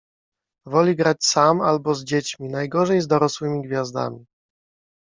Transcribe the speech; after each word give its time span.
Woli 0.65 0.95
grać 0.95 1.25
sam 1.25 1.61
albo 1.61 1.95
z 1.95 2.03
dziećmi, 2.03 2.49
najgorzej 2.49 3.01
z 3.01 3.07
dorosłymi 3.07 3.61
gwiazdami. 3.67 4.25